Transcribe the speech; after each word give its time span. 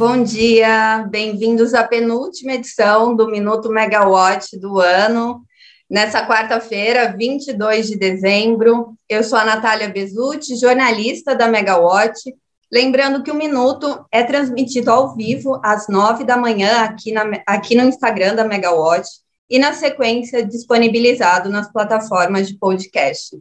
Bom 0.00 0.22
dia, 0.22 1.06
bem-vindos 1.10 1.74
à 1.74 1.86
penúltima 1.86 2.54
edição 2.54 3.14
do 3.14 3.30
Minuto 3.30 3.68
Megawatt 3.68 4.58
do 4.58 4.78
ano. 4.78 5.42
Nessa 5.90 6.26
quarta-feira, 6.26 7.14
22 7.14 7.88
de 7.88 7.98
dezembro, 7.98 8.94
eu 9.06 9.22
sou 9.22 9.38
a 9.38 9.44
Natália 9.44 9.90
Bezutti, 9.90 10.56
jornalista 10.56 11.34
da 11.34 11.48
Megawatt. 11.48 12.34
Lembrando 12.72 13.22
que 13.22 13.30
o 13.30 13.34
Minuto 13.34 14.02
é 14.10 14.22
transmitido 14.22 14.90
ao 14.90 15.14
vivo 15.14 15.60
às 15.62 15.86
nove 15.86 16.24
da 16.24 16.38
manhã 16.38 16.80
aqui, 16.80 17.12
na, 17.12 17.24
aqui 17.46 17.74
no 17.74 17.84
Instagram 17.84 18.34
da 18.34 18.44
Megawatt 18.46 19.06
e, 19.50 19.58
na 19.58 19.74
sequência, 19.74 20.42
disponibilizado 20.42 21.50
nas 21.50 21.70
plataformas 21.70 22.48
de 22.48 22.56
podcast. 22.56 23.36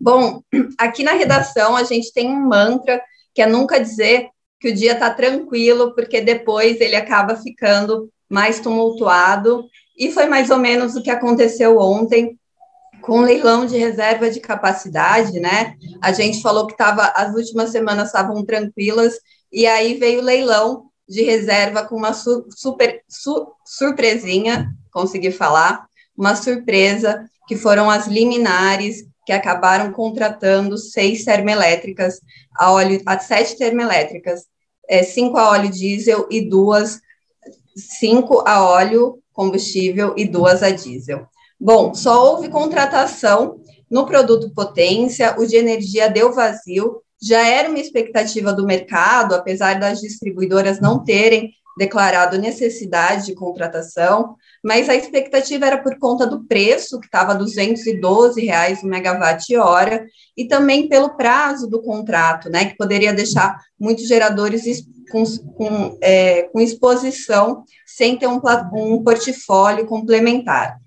Bom, 0.00 0.40
aqui 0.80 1.04
na 1.04 1.12
redação 1.12 1.76
a 1.76 1.84
gente 1.84 2.10
tem 2.10 2.30
um 2.30 2.48
mantra 2.48 3.02
que 3.34 3.42
é 3.42 3.46
nunca 3.46 3.78
dizer 3.78 4.31
que 4.62 4.68
o 4.68 4.74
dia 4.74 4.92
está 4.92 5.10
tranquilo, 5.10 5.92
porque 5.92 6.20
depois 6.20 6.80
ele 6.80 6.94
acaba 6.94 7.34
ficando 7.34 8.08
mais 8.30 8.60
tumultuado. 8.60 9.66
E 9.98 10.12
foi 10.12 10.26
mais 10.26 10.50
ou 10.50 10.58
menos 10.58 10.94
o 10.94 11.02
que 11.02 11.10
aconteceu 11.10 11.78
ontem 11.78 12.38
com 13.00 13.18
o 13.18 13.22
leilão 13.22 13.66
de 13.66 13.76
reserva 13.76 14.30
de 14.30 14.38
capacidade, 14.38 15.40
né? 15.40 15.74
A 16.00 16.12
gente 16.12 16.40
falou 16.40 16.68
que 16.68 16.76
tava, 16.76 17.12
as 17.16 17.34
últimas 17.34 17.70
semanas 17.70 18.06
estavam 18.06 18.44
tranquilas, 18.44 19.14
e 19.52 19.66
aí 19.66 19.94
veio 19.94 20.20
o 20.20 20.24
leilão 20.24 20.84
de 21.08 21.22
reserva 21.22 21.82
com 21.82 21.96
uma 21.96 22.12
su, 22.12 22.46
super 22.50 23.02
su, 23.08 23.48
surpresinha, 23.66 24.68
consegui 24.92 25.32
falar, 25.32 25.84
uma 26.16 26.36
surpresa, 26.36 27.28
que 27.48 27.56
foram 27.56 27.90
as 27.90 28.06
liminares 28.06 29.04
que 29.26 29.32
acabaram 29.32 29.92
contratando 29.92 30.78
seis 30.78 31.24
termoelétricas 31.24 32.20
a 32.56 32.70
óleo, 32.70 33.02
a 33.04 33.18
sete 33.18 33.58
termoelétricas 33.58 34.46
é, 34.88 35.02
cinco 35.02 35.36
a 35.36 35.50
óleo 35.50 35.70
diesel 35.70 36.26
e 36.30 36.40
duas, 36.48 37.00
cinco 37.76 38.42
a 38.46 38.64
óleo 38.64 39.18
combustível 39.32 40.14
e 40.16 40.24
duas 40.26 40.62
a 40.62 40.70
diesel. 40.70 41.26
Bom, 41.58 41.94
só 41.94 42.32
houve 42.32 42.48
contratação 42.48 43.60
no 43.90 44.06
produto 44.06 44.52
potência, 44.54 45.36
o 45.38 45.46
de 45.46 45.56
energia 45.56 46.08
deu 46.08 46.32
vazio, 46.32 47.02
já 47.22 47.46
era 47.46 47.68
uma 47.68 47.78
expectativa 47.78 48.52
do 48.52 48.66
mercado, 48.66 49.34
apesar 49.34 49.78
das 49.78 50.00
distribuidoras 50.00 50.80
não 50.80 51.04
terem 51.04 51.52
declarado 51.78 52.38
necessidade 52.38 53.26
de 53.26 53.34
contratação, 53.34 54.34
mas 54.62 54.88
a 54.88 54.94
expectativa 54.94 55.66
era 55.66 55.78
por 55.78 55.98
conta 55.98 56.26
do 56.26 56.44
preço, 56.44 57.00
que 57.00 57.06
estava 57.06 57.34
212 57.34 58.40
reais 58.40 58.82
o 58.82 58.86
megawatt-hora, 58.86 60.06
e 60.36 60.46
também 60.46 60.88
pelo 60.88 61.16
prazo 61.16 61.68
do 61.68 61.82
contrato, 61.82 62.48
né, 62.48 62.66
que 62.66 62.76
poderia 62.76 63.12
deixar 63.12 63.58
muitos 63.78 64.06
geradores 64.06 64.62
com, 65.10 65.24
com, 65.56 65.98
é, 66.00 66.42
com 66.44 66.60
exposição 66.60 67.64
sem 67.86 68.16
ter 68.16 68.28
um, 68.28 68.40
um 68.74 69.02
portfólio 69.02 69.86
complementar. 69.86 70.78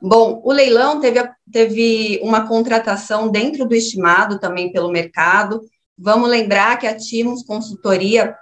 Bom, 0.00 0.40
o 0.44 0.52
leilão 0.52 1.00
teve, 1.00 1.28
teve 1.52 2.20
uma 2.22 2.46
contratação 2.46 3.28
dentro 3.28 3.66
do 3.66 3.74
estimado 3.74 4.38
também 4.38 4.72
pelo 4.72 4.90
mercado. 4.90 5.60
Vamos 5.98 6.30
lembrar 6.30 6.78
que 6.78 6.86
a 6.86 6.96
Timos 6.96 7.42
Consultoria 7.42 8.34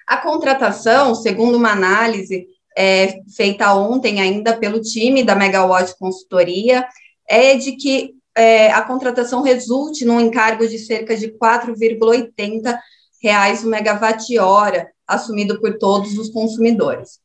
A 0.08 0.16
contratação, 0.18 1.14
segundo 1.14 1.58
uma 1.58 1.72
análise 1.72 2.48
é, 2.78 3.20
feita 3.36 3.74
ontem 3.74 4.22
ainda 4.22 4.56
pelo 4.58 4.80
time 4.80 5.24
da 5.24 5.36
Megawatt 5.36 5.98
Consultoria, 5.98 6.88
é 7.28 7.56
de 7.56 7.74
que 7.74 8.16
é, 8.36 8.72
a 8.72 8.82
contratação 8.82 9.42
resulte 9.42 10.06
num 10.06 10.20
encargo 10.20 10.68
de 10.68 10.80
cerca 10.80 11.16
de 11.16 11.30
4,80 11.38 12.78
reais 13.22 13.64
o 13.64 13.70
megawatt-hora, 13.70 14.90
assumido 15.08 15.60
por 15.60 15.78
todos 15.78 16.18
os 16.18 16.30
consumidores. 16.30 17.20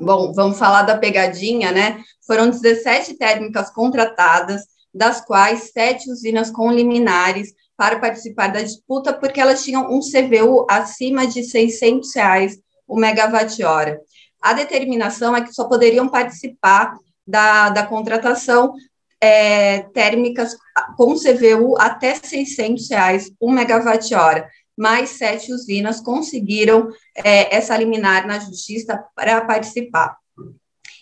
Bom, 0.00 0.32
vamos 0.32 0.58
falar 0.58 0.82
da 0.82 0.98
pegadinha, 0.98 1.72
né? 1.72 2.02
Foram 2.26 2.50
17 2.50 3.14
térmicas 3.14 3.70
contratadas, 3.70 4.62
das 4.92 5.20
quais 5.20 5.70
sete 5.72 6.10
usinas 6.10 6.50
com 6.50 6.70
liminares 6.70 7.52
para 7.76 7.98
participar 7.98 8.48
da 8.48 8.60
disputa, 8.60 9.12
porque 9.12 9.40
elas 9.40 9.62
tinham 9.62 9.90
um 9.90 10.00
CVU 10.00 10.66
acima 10.68 11.26
de 11.26 11.44
600 11.44 12.14
reais 12.14 12.58
o 12.86 12.96
megawatt-hora. 12.96 14.00
A 14.42 14.52
determinação 14.52 15.36
é 15.36 15.42
que 15.42 15.52
só 15.52 15.64
poderiam 15.68 16.08
participar 16.08 16.94
da, 17.26 17.70
da 17.70 17.86
contratação 17.86 18.74
é, 19.20 19.80
térmicas 19.92 20.56
com 20.96 21.14
CVU 21.14 21.76
até 21.78 22.14
600 22.14 22.88
reais 22.90 23.32
um 23.40 23.50
megawatt-hora. 23.50 24.48
Mais 24.76 25.10
sete 25.10 25.52
usinas 25.52 26.00
conseguiram 26.00 26.88
é, 27.14 27.54
essa 27.54 27.76
liminar 27.76 28.26
na 28.26 28.38
justiça 28.38 29.04
para 29.14 29.42
participar. 29.42 30.16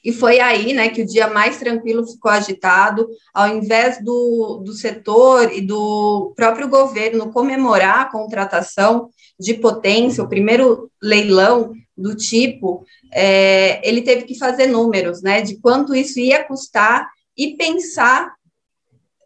E 0.04 0.12
foi 0.12 0.40
aí 0.40 0.72
né, 0.72 0.88
que 0.88 1.02
o 1.02 1.06
dia 1.06 1.28
mais 1.28 1.58
tranquilo 1.58 2.06
ficou 2.06 2.30
agitado, 2.30 3.08
ao 3.34 3.48
invés 3.48 4.02
do, 4.02 4.62
do 4.64 4.72
setor 4.72 5.52
e 5.52 5.60
do 5.60 6.32
próprio 6.36 6.68
governo 6.68 7.32
comemorar 7.32 8.00
a 8.00 8.10
contratação 8.10 9.10
de 9.38 9.54
potência, 9.54 10.22
o 10.22 10.28
primeiro 10.28 10.90
leilão 11.02 11.72
do 11.96 12.16
tipo, 12.16 12.84
é, 13.12 13.86
ele 13.86 14.02
teve 14.02 14.22
que 14.22 14.38
fazer 14.38 14.66
números 14.66 15.20
né, 15.22 15.40
de 15.40 15.60
quanto 15.60 15.94
isso 15.94 16.18
ia 16.18 16.44
custar 16.44 17.08
e 17.38 17.56
pensar, 17.56 18.34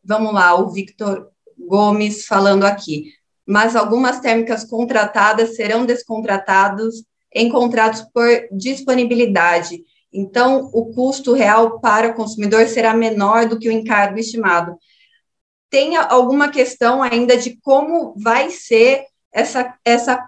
vamos 0.05 0.35
lá, 0.35 0.55
o 0.55 0.71
Victor 0.71 1.31
Gomes 1.59 2.27
falando 2.27 2.65
aqui, 2.65 3.15
mas 3.47 3.75
algumas 3.75 4.21
térmicas 4.21 4.65
contratadas 4.65 5.57
serão 5.57 5.87
descontratadas 5.87 7.05
em 7.35 7.49
contratos 7.49 8.03
por 8.13 8.29
disponibilidade. 8.53 9.83
Então, 10.13 10.71
o 10.75 10.93
custo 10.93 11.33
real 11.33 11.81
para 11.81 12.11
o 12.11 12.15
consumidor 12.15 12.67
será 12.67 12.93
menor 12.93 13.47
do 13.47 13.59
que 13.59 13.69
o 13.69 13.73
encargo 13.73 14.19
estimado. 14.19 14.77
Tem 15.71 15.97
alguma 15.97 16.51
questão 16.51 17.03
ainda 17.03 17.35
de 17.37 17.57
como 17.63 18.15
vai 18.19 18.51
ser 18.51 19.07
essa, 19.33 19.75
essa 19.83 20.23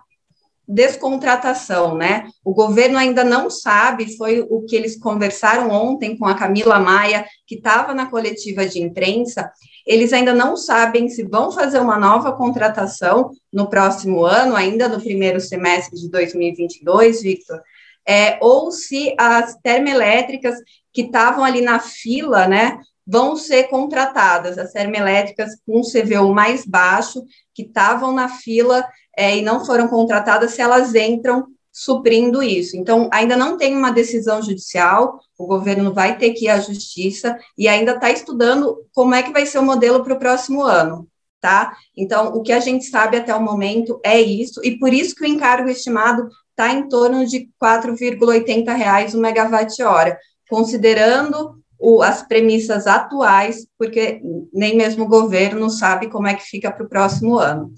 descontratação, 0.66 1.94
né? 1.94 2.26
O 2.44 2.54
governo 2.54 2.98
ainda 2.98 3.22
não 3.22 3.50
sabe, 3.50 4.16
foi 4.16 4.46
o 4.48 4.62
que 4.62 4.74
eles 4.74 4.98
conversaram 4.98 5.70
ontem 5.70 6.16
com 6.16 6.26
a 6.26 6.34
Camila 6.34 6.80
Maia, 6.80 7.26
que 7.46 7.56
estava 7.56 7.94
na 7.94 8.06
coletiva 8.06 8.66
de 8.66 8.80
imprensa, 8.80 9.50
eles 9.86 10.12
ainda 10.12 10.32
não 10.32 10.56
sabem 10.56 11.08
se 11.08 11.22
vão 11.22 11.52
fazer 11.52 11.78
uma 11.78 11.98
nova 11.98 12.32
contratação 12.32 13.30
no 13.52 13.68
próximo 13.68 14.24
ano, 14.24 14.56
ainda 14.56 14.88
no 14.88 15.00
primeiro 15.00 15.40
semestre 15.40 16.00
de 16.00 16.10
2022, 16.10 17.22
Victor, 17.22 17.60
é, 18.06 18.38
ou 18.40 18.70
se 18.70 19.14
as 19.18 19.56
termoelétricas 19.62 20.56
que 20.92 21.02
estavam 21.02 21.44
ali 21.44 21.60
na 21.60 21.78
fila, 21.78 22.46
né, 22.46 22.78
vão 23.06 23.36
ser 23.36 23.64
contratadas, 23.64 24.56
as 24.58 24.72
termoelétricas 24.72 25.50
com 25.66 25.82
CVU 25.82 26.32
mais 26.32 26.64
baixo, 26.64 27.22
que 27.54 27.62
estavam 27.62 28.12
na 28.12 28.28
fila 28.28 28.84
é, 29.16 29.36
e 29.36 29.42
não 29.42 29.64
foram 29.64 29.88
contratadas, 29.88 30.52
se 30.52 30.62
elas 30.62 30.94
entram 30.94 31.46
suprindo 31.70 32.42
isso. 32.42 32.76
Então, 32.76 33.10
ainda 33.12 33.36
não 33.36 33.58
tem 33.58 33.76
uma 33.76 33.90
decisão 33.90 34.40
judicial, 34.40 35.18
o 35.36 35.46
governo 35.46 35.92
vai 35.92 36.16
ter 36.16 36.30
que 36.30 36.46
ir 36.46 36.48
à 36.48 36.60
justiça 36.60 37.36
e 37.58 37.66
ainda 37.66 37.92
está 37.92 38.10
estudando 38.10 38.86
como 38.94 39.14
é 39.14 39.22
que 39.22 39.32
vai 39.32 39.44
ser 39.44 39.58
o 39.58 39.64
modelo 39.64 40.04
para 40.04 40.14
o 40.14 40.18
próximo 40.18 40.62
ano, 40.62 41.08
tá? 41.40 41.76
Então, 41.96 42.28
o 42.28 42.42
que 42.42 42.52
a 42.52 42.60
gente 42.60 42.84
sabe 42.84 43.16
até 43.16 43.34
o 43.34 43.42
momento 43.42 44.00
é 44.04 44.20
isso, 44.20 44.60
e 44.64 44.78
por 44.78 44.92
isso 44.92 45.16
que 45.16 45.24
o 45.24 45.26
encargo 45.26 45.68
estimado 45.68 46.28
está 46.50 46.72
em 46.72 46.88
torno 46.88 47.26
de 47.26 47.38
R$ 47.38 47.48
4,80 47.60 49.14
o 49.14 49.18
megawatt-hora, 49.18 50.16
considerando 50.48 51.60
o, 51.78 52.02
as 52.02 52.26
premissas 52.26 52.86
atuais, 52.86 53.66
porque 53.78 54.20
nem 54.52 54.76
mesmo 54.76 55.04
o 55.04 55.08
governo 55.08 55.68
sabe 55.70 56.08
como 56.08 56.26
é 56.26 56.34
que 56.34 56.42
fica 56.42 56.70
para 56.70 56.84
o 56.84 56.88
próximo 56.88 57.38
ano. 57.38 57.72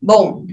Bom, 0.00 0.44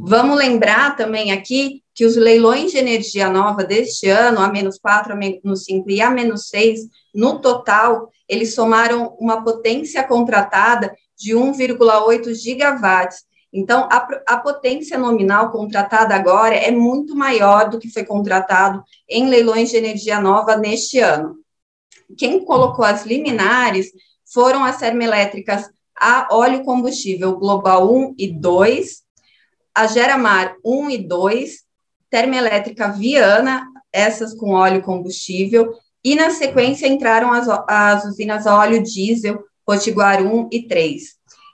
vamos 0.00 0.36
lembrar 0.36 0.96
também 0.96 1.32
aqui 1.32 1.82
que 1.94 2.04
os 2.04 2.16
leilões 2.16 2.72
de 2.72 2.78
energia 2.78 3.30
nova 3.30 3.62
deste 3.62 4.08
ano, 4.08 4.40
a 4.40 4.48
menos 4.48 4.78
4, 4.78 5.12
a 5.12 5.16
menos 5.16 5.64
5 5.64 5.90
e 5.90 6.02
a 6.02 6.10
menos 6.10 6.48
6, 6.48 6.80
no 7.14 7.38
total, 7.38 8.10
eles 8.28 8.54
somaram 8.54 9.16
uma 9.20 9.44
potência 9.44 10.02
contratada 10.02 10.92
de 11.16 11.34
1,8 11.34 12.34
gigawatts. 12.34 13.24
Então, 13.52 13.88
a, 13.90 14.08
a, 14.26 14.36
potência 14.38 14.98
nominal 14.98 15.52
contratada 15.52 16.12
agora 16.12 16.56
é 16.56 16.72
muito 16.72 17.14
maior 17.14 17.70
do 17.70 17.78
que 17.78 17.88
foi 17.88 18.04
contratado 18.04 18.82
em 19.08 19.28
leilões 19.28 19.70
de 19.70 19.76
energia 19.76 20.20
nova 20.20 20.56
neste 20.56 20.98
ano. 20.98 21.36
Quem 22.16 22.44
colocou 22.44 22.84
as 22.84 23.04
liminares 23.04 23.90
foram 24.32 24.64
as 24.64 24.78
termoelétricas 24.78 25.70
a 25.96 26.28
óleo 26.30 26.64
combustível 26.64 27.36
Global 27.36 27.92
1 27.92 28.14
e 28.18 28.32
2, 28.32 29.02
a 29.74 29.86
Geramar 29.86 30.56
1 30.64 30.90
e 30.90 30.98
2, 30.98 31.64
termoelétrica 32.10 32.88
Viana, 32.88 33.66
essas 33.92 34.34
com 34.34 34.50
óleo 34.50 34.82
combustível, 34.82 35.72
e 36.02 36.14
na 36.14 36.30
sequência 36.30 36.86
entraram 36.86 37.32
as, 37.32 37.48
as 37.68 38.04
usinas 38.04 38.46
a 38.46 38.58
óleo 38.58 38.82
diesel, 38.82 39.42
Potiguar 39.64 40.22
1 40.22 40.48
e 40.52 40.68
3. 40.68 41.02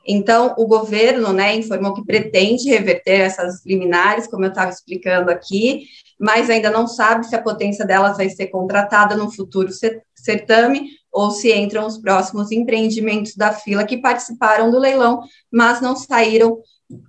Então, 0.07 0.55
o 0.57 0.67
governo 0.67 1.33
né, 1.33 1.55
informou 1.55 1.95
que 1.95 2.05
pretende 2.05 2.71
reverter 2.71 3.21
essas 3.21 3.65
liminares, 3.65 4.27
como 4.27 4.45
eu 4.45 4.49
estava 4.49 4.71
explicando 4.71 5.31
aqui, 5.31 5.87
mas 6.19 6.49
ainda 6.49 6.71
não 6.71 6.87
sabe 6.87 7.27
se 7.27 7.35
a 7.35 7.43
potência 7.43 7.85
delas 7.85 8.17
vai 8.17 8.29
ser 8.29 8.49
contratada 8.49 9.15
no 9.15 9.31
futuro 9.31 9.71
certame 10.15 10.89
ou 11.13 11.31
se 11.31 11.53
entram 11.53 11.87
os 11.87 11.99
próximos 11.99 12.51
empreendimentos 12.51 13.35
da 13.35 13.53
fila 13.53 13.85
que 13.85 13.99
participaram 13.99 14.71
do 14.71 14.79
leilão, 14.79 15.23
mas 15.51 15.81
não 15.81 15.97
saíram 15.97 16.61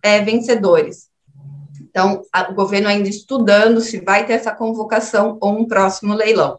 é, 0.03 0.21
vencedores. 0.21 1.09
Então, 1.81 2.21
o 2.49 2.53
governo 2.53 2.87
ainda 2.87 3.09
estudando 3.09 3.81
se 3.81 3.99
vai 3.99 4.25
ter 4.25 4.33
essa 4.33 4.53
convocação 4.53 5.37
ou 5.41 5.59
um 5.59 5.67
próximo 5.67 6.13
leilão. 6.13 6.57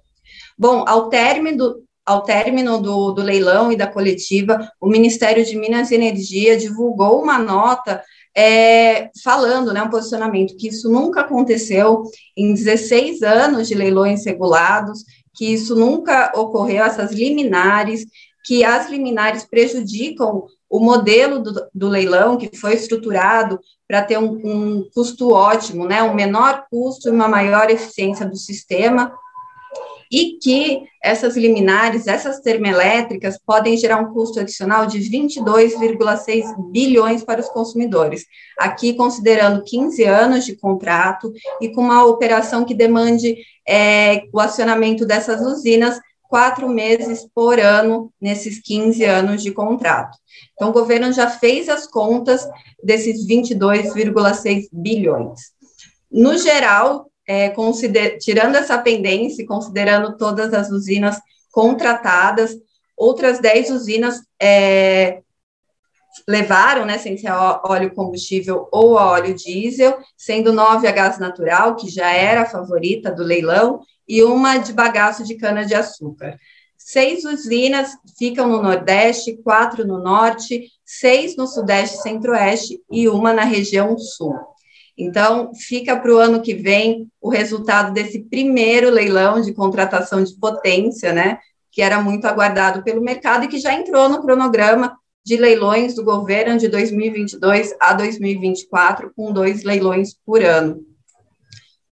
Bom, 0.59 0.85
ao 0.87 1.09
término, 1.09 1.83
ao 2.05 2.23
término 2.23 2.81
do, 2.81 3.13
do 3.13 3.23
leilão 3.23 3.71
e 3.71 3.77
da 3.77 3.87
coletiva, 3.87 4.71
o 4.81 4.89
Ministério 4.89 5.45
de 5.45 5.57
Minas 5.57 5.91
e 5.91 5.95
Energia 5.95 6.57
divulgou 6.57 7.23
uma 7.23 7.39
nota 7.39 8.03
é, 8.37 9.11
falando, 9.23 9.73
né, 9.73 9.83
um 9.83 9.91
posicionamento 9.91 10.57
que 10.57 10.69
isso 10.69 10.91
nunca 10.91 11.21
aconteceu 11.21 12.03
em 12.37 12.55
16 12.55 13.23
anos 13.23 13.69
de 13.69 13.75
leilões 13.75 14.25
regulados, 14.25 15.05
que 15.35 15.53
isso 15.53 15.77
nunca 15.77 16.33
ocorreu, 16.35 16.85
essas 16.85 17.13
liminares, 17.13 18.05
que 18.45 18.65
as 18.65 18.91
liminares 18.91 19.45
prejudicam 19.45 20.47
o 20.69 20.81
modelo 20.81 21.41
do, 21.41 21.69
do 21.75 21.89
leilão, 21.89 22.37
que 22.37 22.57
foi 22.57 22.75
estruturado 22.75 23.61
para 23.87 24.03
ter 24.03 24.19
um, 24.19 24.41
um, 24.43 24.89
custo 24.95 25.31
ótimo, 25.31 25.87
né, 25.87 26.03
um 26.03 26.15
menor 26.15 26.65
custo 26.71 27.09
e 27.09 27.13
uma 27.13 27.29
maior 27.29 27.71
eficiência 27.71 28.27
do 28.27 28.37
sistema, 28.37 29.13
e 30.13 30.39
que 30.39 30.83
essas 31.03 31.37
liminares, 31.39 32.07
essas 32.07 32.41
termoelétricas, 32.41 33.39
podem 33.45 33.79
gerar 33.79 33.99
um 33.99 34.13
custo 34.13 34.39
adicional 34.39 34.85
de 34.85 34.99
22,6 34.99 36.71
bilhões 36.71 37.25
para 37.25 37.41
os 37.41 37.49
consumidores. 37.49 38.27
Aqui, 38.59 38.93
considerando 38.93 39.65
15 39.65 40.05
anos 40.05 40.45
de 40.45 40.55
contrato 40.55 41.33
e 41.63 41.71
com 41.71 41.81
uma 41.81 42.05
operação 42.05 42.63
que 42.63 42.75
demande 42.75 43.39
é, 43.67 44.25
o 44.31 44.39
acionamento 44.39 45.07
dessas 45.07 45.41
usinas 45.41 45.99
quatro 46.29 46.69
meses 46.69 47.27
por 47.35 47.59
ano 47.59 48.13
nesses 48.21 48.61
15 48.61 49.05
anos 49.05 49.43
de 49.43 49.51
contrato. 49.51 50.17
Então, 50.55 50.71
o 50.71 50.73
governo 50.73 51.13
já 51.13 51.29
fez 51.29 51.69
as 51.69 51.87
contas 51.87 52.47
desses 52.83 53.27
22,6 53.27 54.69
bilhões. 54.73 55.53
No 56.11 56.37
geral, 56.37 57.12
é, 57.27 57.53
tirando 58.19 58.57
essa 58.57 58.79
pendência, 58.79 59.47
considerando 59.47 60.17
todas 60.17 60.53
as 60.53 60.71
usinas 60.71 61.21
contratadas, 61.51 62.57
outras 62.97 63.39
10 63.39 63.71
usinas 63.71 64.21
é, 64.41 65.23
levaram, 66.29 66.85
né, 66.85 66.99
sem 66.99 67.17
ser 67.17 67.31
óleo 67.31 67.95
combustível 67.95 68.69
ou 68.71 68.93
óleo 68.95 69.35
diesel, 69.35 69.99
sendo 70.17 70.53
nove 70.53 70.87
a 70.87 70.93
gás 70.93 71.19
natural, 71.19 71.77
que 71.77 71.89
já 71.89 72.11
era 72.13 72.43
a 72.43 72.47
favorita 72.49 73.11
do 73.11 73.23
leilão, 73.23 73.81
e 74.07 74.23
uma 74.23 74.59
de 74.59 74.73
bagaço 74.73 75.25
de 75.25 75.37
cana-de-açúcar. 75.37 76.37
Seis 76.77 77.25
usinas 77.25 77.93
ficam 78.19 78.49
no 78.49 78.61
Nordeste, 78.61 79.37
quatro 79.43 79.87
no 79.87 79.99
Norte, 79.99 80.69
seis 80.85 81.37
no 81.37 81.47
Sudeste 81.47 81.97
e 81.97 82.03
Centro-Oeste 82.03 82.81
e 82.91 83.09
uma 83.09 83.33
na 83.33 83.45
região 83.45 83.97
Sul. 83.97 84.35
Então, 84.97 85.53
fica 85.55 85.97
para 85.97 86.13
o 86.13 86.19
ano 86.19 86.43
que 86.43 86.55
vem 86.55 87.09
o 87.21 87.31
resultado 87.31 87.93
desse 87.93 88.21
primeiro 88.21 88.91
leilão 88.91 89.41
de 89.41 89.53
contratação 89.53 90.23
de 90.23 90.39
potência, 90.39 91.13
né? 91.13 91.39
Que 91.71 91.81
era 91.81 92.03
muito 92.03 92.27
aguardado 92.27 92.83
pelo 92.83 93.03
mercado 93.03 93.45
e 93.45 93.49
que 93.49 93.59
já 93.59 93.73
entrou 93.73 94.09
no 94.09 94.21
cronograma 94.21 94.97
de 95.25 95.37
leilões 95.37 95.95
do 95.95 96.05
governo 96.05 96.59
de 96.59 96.69
2022 96.69 97.75
a 97.81 97.95
2024, 97.95 99.13
com 99.17 99.33
dois 99.33 99.63
leilões 99.63 100.15
por 100.27 100.43
ano. 100.43 100.85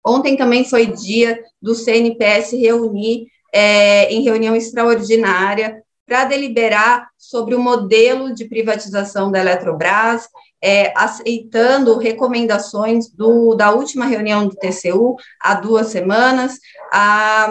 Ontem 0.06 0.36
também 0.36 0.66
foi 0.66 0.88
dia 0.88 1.40
do 1.62 1.76
CNPS 1.76 2.52
reunir 2.54 3.28
é, 3.54 4.12
em 4.12 4.22
reunião 4.24 4.56
extraordinária 4.56 5.84
para 6.10 6.26
deliberar 6.26 7.08
sobre 7.16 7.54
o 7.54 7.60
modelo 7.60 8.34
de 8.34 8.50
privatização 8.50 9.32
da 9.32 9.40
Eletrobras, 9.40 10.28
é, 10.62 10.92
aceitando 10.98 12.00
recomendações 12.00 13.12
do, 13.12 13.54
da 13.54 13.72
última 13.72 14.06
reunião 14.08 14.48
do 14.48 14.56
TCU 14.56 15.16
há 15.40 15.54
duas 15.54 15.88
semanas. 15.88 16.58
A, 16.92 17.48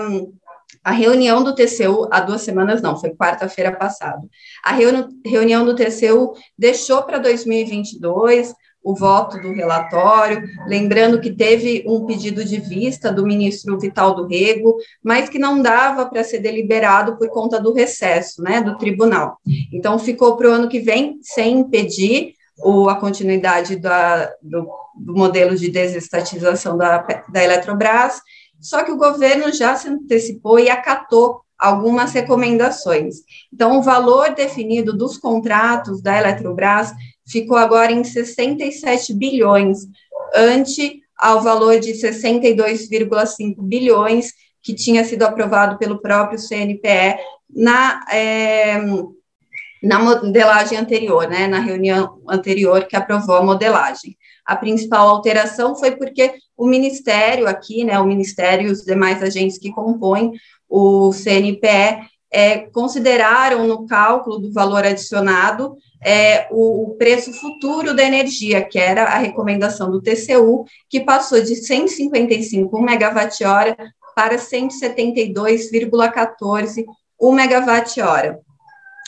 a 0.82 0.90
reunião 0.90 1.44
do 1.44 1.54
TCU, 1.54 2.08
há 2.10 2.20
duas 2.20 2.42
semanas 2.42 2.82
não, 2.82 2.98
foi 2.98 3.10
quarta-feira 3.10 3.70
passada. 3.70 4.20
A 4.64 4.72
reuni 4.72 5.06
reunião 5.24 5.64
do 5.64 5.76
TCU 5.76 6.34
deixou 6.58 7.04
para 7.04 7.18
2022 7.18 8.52
o 8.82 8.94
voto 8.94 9.40
do 9.40 9.52
relatório, 9.52 10.42
lembrando 10.66 11.20
que 11.20 11.30
teve 11.32 11.84
um 11.86 12.06
pedido 12.06 12.44
de 12.44 12.58
vista 12.58 13.12
do 13.12 13.26
ministro 13.26 13.78
Vital 13.78 14.14
do 14.14 14.26
Rego, 14.26 14.76
mas 15.02 15.28
que 15.28 15.38
não 15.38 15.60
dava 15.60 16.06
para 16.06 16.24
ser 16.24 16.38
deliberado 16.38 17.16
por 17.16 17.28
conta 17.28 17.60
do 17.60 17.72
recesso, 17.72 18.42
né, 18.42 18.60
do 18.60 18.78
tribunal. 18.78 19.38
Então, 19.72 19.98
ficou 19.98 20.36
para 20.36 20.48
o 20.48 20.52
ano 20.52 20.68
que 20.68 20.80
vem, 20.80 21.18
sem 21.22 21.58
impedir 21.58 22.32
o, 22.58 22.88
a 22.88 22.96
continuidade 22.96 23.76
da, 23.76 24.26
do, 24.42 24.68
do 24.96 25.14
modelo 25.14 25.56
de 25.56 25.70
desestatização 25.70 26.76
da, 26.76 26.98
da 27.28 27.44
Eletrobras, 27.44 28.20
só 28.60 28.82
que 28.82 28.90
o 28.90 28.96
governo 28.96 29.52
já 29.52 29.76
se 29.76 29.88
antecipou 29.88 30.58
e 30.58 30.68
acatou 30.68 31.42
algumas 31.58 32.12
recomendações. 32.12 33.16
Então, 33.52 33.78
o 33.78 33.82
valor 33.82 34.34
definido 34.34 34.96
dos 34.96 35.18
contratos 35.18 36.00
da 36.00 36.16
Eletrobras 36.16 36.92
ficou 37.30 37.56
agora 37.56 37.92
em 37.92 38.02
67 38.02 39.14
bilhões, 39.14 39.78
ante 40.34 41.02
ao 41.16 41.42
valor 41.42 41.78
de 41.80 41.92
62,5 41.92 43.56
bilhões 43.58 44.32
que 44.62 44.74
tinha 44.74 45.04
sido 45.04 45.22
aprovado 45.24 45.78
pelo 45.78 46.00
próprio 46.00 46.38
CNPE 46.38 47.18
na, 47.50 48.04
é, 48.12 48.76
na 49.82 49.98
modelagem 49.98 50.78
anterior, 50.78 51.28
né, 51.28 51.46
na 51.46 51.60
reunião 51.60 52.20
anterior 52.28 52.86
que 52.86 52.96
aprovou 52.96 53.36
a 53.36 53.42
modelagem. 53.42 54.16
A 54.44 54.56
principal 54.56 55.08
alteração 55.08 55.76
foi 55.76 55.92
porque 55.96 56.34
o 56.56 56.66
Ministério 56.66 57.46
aqui, 57.46 57.84
né, 57.84 57.98
o 57.98 58.06
Ministério 58.06 58.68
e 58.68 58.72
os 58.72 58.82
demais 58.82 59.22
agentes 59.22 59.58
que 59.58 59.70
compõem 59.70 60.32
o 60.68 61.12
CNPE 61.12 62.08
é, 62.30 62.58
consideraram 62.58 63.66
no 63.66 63.86
cálculo 63.86 64.38
do 64.38 64.52
valor 64.52 64.84
adicionado 64.84 65.78
é, 66.02 66.46
o, 66.50 66.82
o, 66.84 66.90
preço 66.96 67.32
futuro 67.32 67.94
da 67.94 68.02
energia, 68.04 68.62
que 68.62 68.78
era 68.78 69.04
a 69.04 69.18
recomendação 69.18 69.90
do 69.90 70.00
TCU, 70.00 70.64
que 70.88 71.00
passou 71.00 71.42
de 71.42 71.56
155 71.56 72.80
megawatt-hora 72.80 73.76
para 74.14 74.36
172,14 74.36 76.84
o 77.18 77.32
megawatt-hora. 77.32 78.38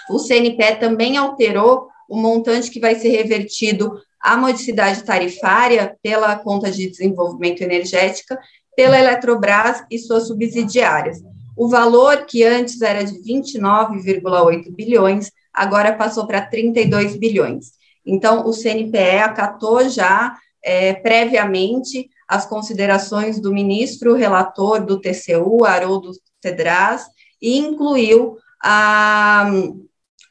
O 0.08 0.18
CNPE 0.18 0.80
também 0.80 1.16
alterou 1.16 1.88
o 2.08 2.16
montante 2.16 2.70
que 2.70 2.80
vai 2.80 2.96
ser 2.96 3.10
revertido 3.10 4.00
à 4.20 4.36
modicidade 4.36 5.04
tarifária 5.04 5.96
pela 6.02 6.34
conta 6.36 6.68
de 6.70 6.90
desenvolvimento 6.90 7.62
energética, 7.62 8.36
pela 8.74 8.98
Eletrobras 8.98 9.84
e 9.88 9.96
suas 9.98 10.26
subsidiárias. 10.26 11.22
O 11.60 11.68
valor, 11.68 12.24
que 12.24 12.42
antes 12.42 12.80
era 12.80 13.04
de 13.04 13.20
29,8 13.22 14.74
bilhões, 14.74 15.30
agora 15.52 15.94
passou 15.94 16.26
para 16.26 16.40
32 16.40 17.16
bilhões. 17.16 17.72
Então, 18.06 18.46
o 18.46 18.52
CNPE 18.54 19.18
acatou 19.18 19.86
já 19.86 20.38
é, 20.64 20.94
previamente 20.94 22.08
as 22.26 22.46
considerações 22.46 23.38
do 23.38 23.52
ministro 23.52 24.14
relator 24.14 24.86
do 24.86 24.98
TCU, 24.98 25.66
Haroldo 25.66 26.12
Cedras, 26.42 27.04
e 27.42 27.58
incluiu 27.58 28.38
a, 28.64 29.50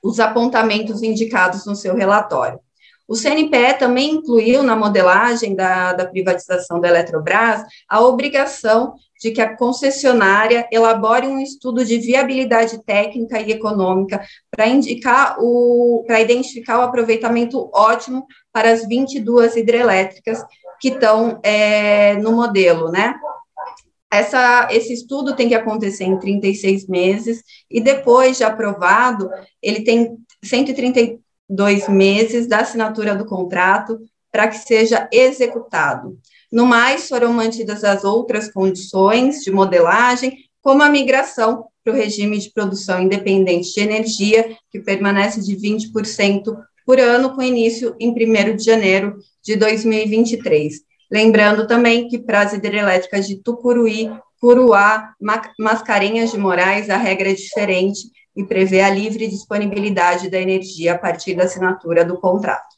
os 0.02 0.20
apontamentos 0.20 1.04
indicados 1.04 1.64
no 1.64 1.76
seu 1.76 1.94
relatório. 1.94 2.60
O 3.10 3.16
CNPE 3.16 3.80
também 3.80 4.12
incluiu 4.12 4.62
na 4.62 4.76
modelagem 4.76 5.56
da, 5.56 5.94
da 5.94 6.06
privatização 6.06 6.80
da 6.80 6.90
Eletrobras 6.90 7.64
a 7.90 8.02
obrigação 8.02 8.94
de 9.20 9.32
que 9.32 9.42
a 9.42 9.58
concessionária 9.58 10.68
elabore 10.72 11.26
um 11.26 11.40
estudo 11.40 11.84
de 11.84 11.98
viabilidade 11.98 12.84
técnica 12.86 13.42
e 13.42 13.52
econômica 13.52 14.22
para 14.52 14.68
indicar 14.68 15.38
o 15.40 16.04
para 16.06 16.22
identificar 16.22 16.78
o 16.78 16.84
aproveitamento 16.84 17.68
ótimo 17.74 18.28
para 18.54 18.72
as 18.72 18.88
22 18.88 19.56
hidrelétricas 19.56 20.46
que 20.80 20.90
estão 20.90 21.40
é, 21.42 22.14
no 22.18 22.34
modelo, 22.34 22.92
né? 22.92 23.16
Essa, 24.12 24.68
esse 24.72 24.94
estudo 24.94 25.36
tem 25.36 25.48
que 25.48 25.56
acontecer 25.56 26.04
em 26.04 26.18
36 26.18 26.88
meses 26.88 27.44
e 27.70 27.82
depois 27.82 28.38
de 28.38 28.44
aprovado, 28.44 29.30
ele 29.62 29.82
tem 29.82 30.16
132 31.50 31.90
meses 31.90 32.48
da 32.48 32.60
assinatura 32.60 33.16
do 33.16 33.26
contrato 33.26 34.00
para 34.32 34.48
que 34.48 34.58
seja 34.58 35.10
executado. 35.12 36.18
No 36.52 36.66
mais, 36.66 37.08
foram 37.08 37.34
mantidas 37.34 37.84
as 37.84 38.04
outras 38.04 38.52
condições 38.52 39.40
de 39.40 39.52
modelagem, 39.52 40.38
como 40.62 40.84
a 40.84 40.90
migração 40.90 41.66
para 41.84 41.94
o 41.94 41.96
regime 41.96 42.38
de 42.38 42.52
produção 42.52 43.02
independente 43.02 43.74
de 43.74 43.80
energia, 43.80 44.56
que 44.72 44.80
permanece 44.80 45.42
de 45.42 45.56
20% 45.56 46.56
por 46.86 47.00
ano, 47.00 47.36
com 47.36 47.42
início 47.42 47.96
em 48.00 48.10
1 48.10 48.56
de 48.56 48.64
janeiro 48.64 49.18
de 49.44 49.56
2023. 49.56 50.82
Lembrando 51.12 51.66
também 51.66 52.08
que 52.08 52.20
para 52.20 52.42
as 52.42 52.54
hidrelétricas 52.54 53.28
de 53.28 53.38
Tucuruí, 53.38 54.12
Curuá, 54.40 55.14
Mascarenhas 55.60 56.32
de 56.32 56.38
Moraes, 56.38 56.90
a 56.90 56.98
regra 56.98 57.32
é 57.32 57.34
diferente 57.34 58.00
e 58.40 58.46
prevê 58.46 58.80
a 58.80 58.90
livre 58.90 59.28
disponibilidade 59.28 60.30
da 60.30 60.40
energia 60.40 60.94
a 60.94 60.98
partir 60.98 61.34
da 61.34 61.44
assinatura 61.44 62.06
do 62.06 62.18
contrato. 62.18 62.74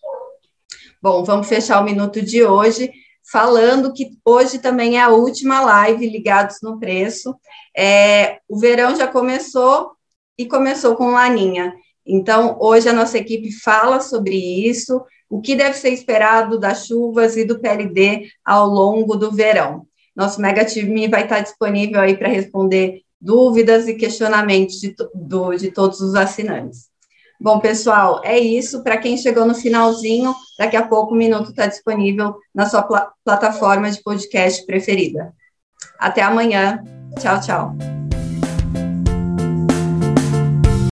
Bom, 0.99 1.23
vamos 1.23 1.47
fechar 1.47 1.79
o 1.79 1.83
minuto 1.83 2.19
de 2.19 2.43
hoje 2.43 2.91
falando 3.31 3.93
que 3.93 4.09
hoje 4.25 4.57
também 4.57 4.97
é 4.97 5.01
a 5.01 5.09
última 5.09 5.61
live 5.61 6.09
ligados 6.09 6.57
no 6.63 6.79
preço. 6.79 7.35
É, 7.77 8.39
o 8.49 8.57
verão 8.57 8.95
já 8.95 9.07
começou 9.07 9.91
e 10.35 10.47
começou 10.47 10.95
com 10.95 11.11
laninha. 11.11 11.71
Então, 12.03 12.57
hoje 12.59 12.89
a 12.89 12.93
nossa 12.93 13.19
equipe 13.19 13.51
fala 13.51 14.01
sobre 14.01 14.35
isso, 14.35 14.99
o 15.29 15.39
que 15.39 15.55
deve 15.55 15.77
ser 15.77 15.91
esperado 15.91 16.59
das 16.59 16.87
chuvas 16.87 17.37
e 17.37 17.45
do 17.45 17.59
PLD 17.59 18.27
ao 18.43 18.65
longo 18.65 19.15
do 19.15 19.31
verão. 19.31 19.85
Nosso 20.15 20.41
Mega 20.41 20.65
Time 20.65 21.07
vai 21.07 21.23
estar 21.23 21.41
disponível 21.41 22.01
aí 22.01 22.17
para 22.17 22.29
responder 22.29 23.03
dúvidas 23.21 23.87
e 23.87 23.93
questionamentos 23.93 24.79
de, 24.79 24.95
do, 25.13 25.55
de 25.55 25.71
todos 25.71 26.01
os 26.01 26.15
assinantes. 26.15 26.89
Bom, 27.39 27.59
pessoal, 27.59 28.21
é 28.23 28.37
isso. 28.37 28.83
Para 28.83 28.97
quem 28.97 29.17
chegou 29.17 29.45
no 29.45 29.55
finalzinho, 29.55 30.35
daqui 30.59 30.75
a 30.75 30.87
pouco 30.87 31.13
o 31.13 31.17
Minuto 31.17 31.49
está 31.49 31.65
disponível 31.65 32.35
na 32.53 32.67
sua 32.67 32.83
pl 32.83 33.01
plataforma 33.23 33.89
de 33.89 34.01
podcast 34.03 34.65
preferida. 34.65 35.33
Até 35.99 36.21
amanhã. 36.21 36.83
Tchau, 37.19 37.41
tchau. 37.41 38.00